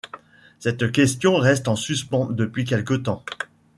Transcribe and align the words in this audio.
Cette 0.57 0.91
question 0.91 1.35
reste 1.37 1.67
en 1.67 1.75
suspens 1.75 2.25
depuis 2.31 2.65
quelque 2.65 2.95
temps. 2.95 3.23